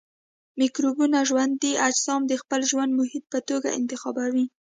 مکروبونه 0.59 1.17
ژوندي 1.29 1.71
اجسام 1.87 2.21
د 2.27 2.33
خپل 2.41 2.59
ژوند 2.71 2.91
محیط 2.99 3.23
په 3.33 3.39
توګه 3.49 3.69
انتخابوي. 3.79 4.45